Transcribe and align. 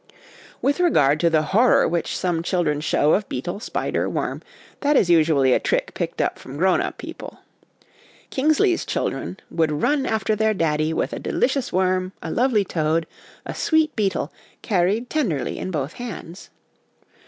With 0.63 0.79
regard 0.79 1.19
to 1.19 1.29
the 1.29 1.43
horror 1.43 1.87
which 1.87 2.17
some 2.17 2.41
children 2.41 2.81
show 2.81 3.13
of 3.13 3.29
beetle, 3.29 3.59
spider, 3.59 4.09
worm, 4.09 4.41
that 4.79 4.97
is 4.97 5.11
usually 5.11 5.53
a 5.53 5.59
trick 5.59 5.93
picked 5.93 6.19
up 6.19 6.39
from 6.39 6.57
grown 6.57 6.81
up 6.81 6.97
people. 6.97 7.41
Kingsley's 8.31 8.83
chil 8.83 9.11
dren 9.11 9.37
would 9.51 9.83
run 9.83 10.07
after 10.07 10.35
their' 10.35 10.55
daddy' 10.55 10.91
with 10.91 11.13
a' 11.13 11.19
delicious 11.29 11.71
worm/ 11.71 12.13
a' 12.23 12.31
lovely 12.31 12.65
toad,' 12.65 13.05
a' 13.45 13.53
sweet 13.69 13.95
beetle' 13.95 14.33
carried 14.63 15.07
tenderly 15.07 15.59
in 15.59 15.69
both 15.69 15.93
hands. 15.93 16.49